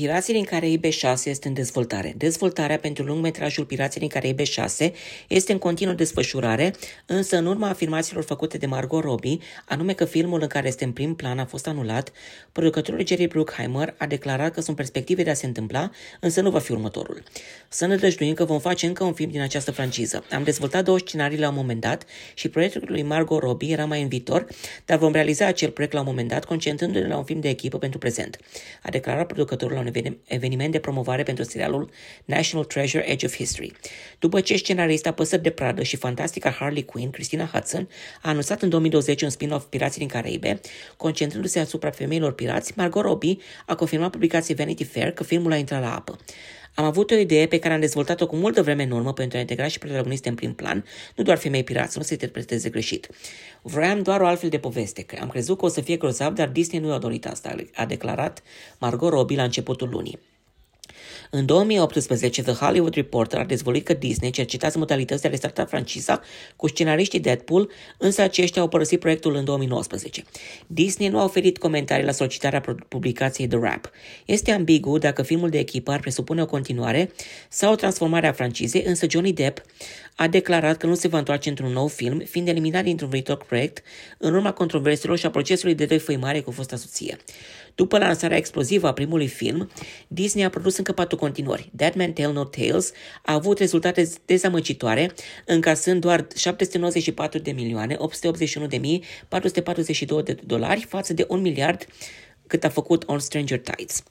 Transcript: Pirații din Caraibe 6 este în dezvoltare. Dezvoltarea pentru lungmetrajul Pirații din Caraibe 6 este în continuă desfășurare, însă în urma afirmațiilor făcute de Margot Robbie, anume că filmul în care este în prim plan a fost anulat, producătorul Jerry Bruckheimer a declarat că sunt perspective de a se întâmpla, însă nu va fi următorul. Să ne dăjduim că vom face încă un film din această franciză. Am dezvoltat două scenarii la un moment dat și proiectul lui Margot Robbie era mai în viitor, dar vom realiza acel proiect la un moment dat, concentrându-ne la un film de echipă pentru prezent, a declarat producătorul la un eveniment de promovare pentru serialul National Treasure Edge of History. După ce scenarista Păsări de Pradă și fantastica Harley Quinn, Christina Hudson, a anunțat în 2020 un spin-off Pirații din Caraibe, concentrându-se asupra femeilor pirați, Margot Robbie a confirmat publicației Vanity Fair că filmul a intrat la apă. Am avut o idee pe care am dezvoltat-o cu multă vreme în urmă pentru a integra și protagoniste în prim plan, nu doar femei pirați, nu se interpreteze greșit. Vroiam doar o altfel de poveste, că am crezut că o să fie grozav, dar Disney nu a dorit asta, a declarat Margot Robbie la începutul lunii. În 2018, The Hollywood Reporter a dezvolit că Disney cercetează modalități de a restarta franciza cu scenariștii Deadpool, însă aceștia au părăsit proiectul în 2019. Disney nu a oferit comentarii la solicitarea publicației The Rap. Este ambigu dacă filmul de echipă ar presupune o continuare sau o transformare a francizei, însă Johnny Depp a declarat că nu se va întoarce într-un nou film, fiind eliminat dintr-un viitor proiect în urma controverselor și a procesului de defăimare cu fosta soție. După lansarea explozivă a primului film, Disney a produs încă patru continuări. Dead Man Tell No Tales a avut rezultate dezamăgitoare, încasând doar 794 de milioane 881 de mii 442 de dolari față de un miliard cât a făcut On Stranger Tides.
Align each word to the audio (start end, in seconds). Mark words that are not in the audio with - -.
Pirații 0.00 0.32
din 0.32 0.44
Caraibe 0.44 0.90
6 0.90 1.30
este 1.30 1.48
în 1.48 1.54
dezvoltare. 1.54 2.14
Dezvoltarea 2.16 2.78
pentru 2.78 3.04
lungmetrajul 3.04 3.64
Pirații 3.64 4.00
din 4.00 4.08
Caraibe 4.08 4.44
6 4.44 4.92
este 5.28 5.52
în 5.52 5.58
continuă 5.58 5.94
desfășurare, 5.94 6.74
însă 7.06 7.36
în 7.36 7.46
urma 7.46 7.68
afirmațiilor 7.68 8.24
făcute 8.24 8.58
de 8.58 8.66
Margot 8.66 9.02
Robbie, 9.02 9.38
anume 9.64 9.92
că 9.92 10.04
filmul 10.04 10.40
în 10.42 10.46
care 10.46 10.68
este 10.68 10.84
în 10.84 10.92
prim 10.92 11.14
plan 11.14 11.38
a 11.38 11.44
fost 11.44 11.66
anulat, 11.66 12.12
producătorul 12.52 13.06
Jerry 13.06 13.26
Bruckheimer 13.26 13.94
a 13.98 14.06
declarat 14.06 14.52
că 14.52 14.60
sunt 14.60 14.76
perspective 14.76 15.22
de 15.22 15.30
a 15.30 15.34
se 15.34 15.46
întâmpla, 15.46 15.90
însă 16.20 16.40
nu 16.40 16.50
va 16.50 16.58
fi 16.58 16.72
următorul. 16.72 17.22
Să 17.68 17.86
ne 17.86 17.96
dăjduim 17.96 18.34
că 18.34 18.44
vom 18.44 18.58
face 18.58 18.86
încă 18.86 19.04
un 19.04 19.12
film 19.12 19.30
din 19.30 19.40
această 19.40 19.70
franciză. 19.70 20.24
Am 20.30 20.42
dezvoltat 20.42 20.84
două 20.84 20.98
scenarii 20.98 21.38
la 21.38 21.48
un 21.48 21.54
moment 21.54 21.80
dat 21.80 22.04
și 22.34 22.48
proiectul 22.48 22.82
lui 22.86 23.02
Margot 23.02 23.42
Robbie 23.42 23.72
era 23.72 23.84
mai 23.84 24.02
în 24.02 24.08
viitor, 24.08 24.46
dar 24.84 24.98
vom 24.98 25.12
realiza 25.12 25.46
acel 25.46 25.70
proiect 25.70 25.94
la 25.94 26.00
un 26.00 26.06
moment 26.06 26.28
dat, 26.28 26.44
concentrându-ne 26.44 27.06
la 27.06 27.16
un 27.16 27.24
film 27.24 27.40
de 27.40 27.48
echipă 27.48 27.78
pentru 27.78 27.98
prezent, 27.98 28.38
a 28.82 28.90
declarat 28.90 29.26
producătorul 29.26 29.74
la 29.74 29.78
un 29.80 29.88
eveniment 30.24 30.72
de 30.72 30.78
promovare 30.78 31.22
pentru 31.22 31.44
serialul 31.44 31.90
National 32.24 32.64
Treasure 32.64 33.10
Edge 33.10 33.26
of 33.26 33.34
History. 33.34 33.72
După 34.18 34.40
ce 34.40 34.56
scenarista 34.56 35.12
Păsări 35.12 35.42
de 35.42 35.50
Pradă 35.50 35.82
și 35.82 35.96
fantastica 35.96 36.50
Harley 36.50 36.84
Quinn, 36.84 37.10
Christina 37.10 37.44
Hudson, 37.52 37.88
a 38.22 38.28
anunțat 38.28 38.62
în 38.62 38.68
2020 38.68 39.22
un 39.22 39.30
spin-off 39.30 39.64
Pirații 39.64 39.98
din 39.98 40.08
Caraibe, 40.08 40.60
concentrându-se 40.96 41.58
asupra 41.58 41.90
femeilor 41.90 42.32
pirați, 42.32 42.72
Margot 42.76 43.02
Robbie 43.02 43.36
a 43.66 43.74
confirmat 43.74 44.10
publicației 44.10 44.56
Vanity 44.56 44.84
Fair 44.84 45.10
că 45.10 45.24
filmul 45.24 45.52
a 45.52 45.56
intrat 45.56 45.80
la 45.80 45.94
apă. 45.94 46.18
Am 46.74 46.84
avut 46.84 47.10
o 47.10 47.14
idee 47.14 47.46
pe 47.46 47.58
care 47.58 47.74
am 47.74 47.80
dezvoltat-o 47.80 48.26
cu 48.26 48.36
multă 48.36 48.62
vreme 48.62 48.82
în 48.82 48.90
urmă 48.90 49.12
pentru 49.12 49.36
a 49.36 49.40
integra 49.40 49.68
și 49.68 49.78
protagoniste 49.78 50.28
în 50.28 50.34
prim 50.34 50.54
plan, 50.54 50.84
nu 51.16 51.24
doar 51.24 51.38
femei 51.38 51.64
pirați, 51.64 51.98
nu 51.98 52.04
se 52.04 52.12
interpreteze 52.12 52.68
greșit. 52.68 53.08
Vroiam 53.62 54.02
doar 54.02 54.20
o 54.20 54.26
altfel 54.26 54.48
de 54.48 54.58
poveste, 54.58 55.02
că 55.02 55.18
am 55.20 55.28
crezut 55.28 55.58
că 55.58 55.64
o 55.64 55.68
să 55.68 55.80
fie 55.80 55.96
grozav, 55.96 56.34
dar 56.34 56.48
Disney 56.48 56.80
nu 56.80 56.92
a 56.92 56.98
dorit 56.98 57.26
asta, 57.26 57.54
a 57.74 57.86
declarat 57.86 58.42
Margot 58.78 59.10
Robbie 59.10 59.36
la 59.36 59.42
începutul 59.42 59.88
lunii. 59.88 60.18
În 61.32 61.46
2018, 61.46 62.42
The 62.42 62.52
Hollywood 62.52 62.94
Reporter 62.94 63.38
a 63.38 63.44
dezvolit 63.44 63.84
că 63.84 63.94
Disney 63.94 64.30
cercetează 64.30 64.78
modalități 64.78 65.22
de 65.22 65.26
a 65.26 65.30
restarta 65.30 65.64
franciza 65.64 66.20
cu 66.56 66.68
scenariștii 66.68 67.20
Deadpool, 67.20 67.70
însă 67.98 68.22
aceștia 68.22 68.62
au 68.62 68.68
părăsit 68.68 69.00
proiectul 69.00 69.34
în 69.34 69.44
2019. 69.44 70.24
Disney 70.66 71.08
nu 71.08 71.18
a 71.18 71.24
oferit 71.24 71.58
comentarii 71.58 72.04
la 72.04 72.12
solicitarea 72.12 72.60
publicației 72.88 73.48
The 73.48 73.58
Rap. 73.58 73.90
Este 74.24 74.50
ambigu 74.50 74.98
dacă 74.98 75.22
filmul 75.22 75.48
de 75.48 75.58
echipă 75.58 75.90
ar 75.90 76.00
presupune 76.00 76.42
o 76.42 76.46
continuare 76.46 77.12
sau 77.48 77.72
o 77.72 77.76
transformare 77.76 78.26
a 78.26 78.32
francizei, 78.32 78.82
însă 78.86 79.06
Johnny 79.08 79.32
Depp 79.32 79.62
a 80.16 80.28
declarat 80.28 80.76
că 80.76 80.86
nu 80.86 80.94
se 80.94 81.08
va 81.08 81.18
întoarce 81.18 81.48
într-un 81.48 81.72
nou 81.72 81.88
film, 81.88 82.18
fiind 82.18 82.48
eliminat 82.48 82.84
dintr-un 82.84 83.08
viitor 83.08 83.36
proiect 83.36 83.82
în 84.18 84.34
urma 84.34 84.52
controverselor 84.52 85.18
și 85.18 85.26
a 85.26 85.30
procesului 85.30 85.74
de 85.74 85.84
defăimare 85.84 86.40
cu 86.40 86.50
fosta 86.50 86.76
soție. 86.76 87.16
După 87.74 87.98
lansarea 87.98 88.36
explozivă 88.36 88.86
a 88.86 88.92
primului 88.92 89.26
film, 89.26 89.70
Disney 90.08 90.44
a 90.44 90.48
produs 90.48 90.76
încă 90.76 90.92
patru 90.92 91.16
continuări. 91.20 91.70
Dead 91.72 91.94
Man 91.94 92.12
Tell 92.12 92.32
No 92.32 92.44
Tales 92.44 92.92
a 93.22 93.32
avut 93.32 93.58
rezultate 93.58 94.08
dezamăgitoare, 94.24 95.12
încasând 95.46 96.00
doar 96.00 96.26
794 96.36 97.38
de 97.38 97.50
milioane 97.50 97.94
881 97.98 98.66
de 98.66 98.76
mii 98.76 99.04
442 99.28 100.22
de 100.22 100.36
dolari 100.46 100.86
față 100.88 101.12
de 101.12 101.24
un 101.28 101.40
miliard 101.40 101.86
cât 102.46 102.64
a 102.64 102.68
făcut 102.68 103.02
On 103.06 103.18
Stranger 103.18 103.60
Tides. 103.60 104.02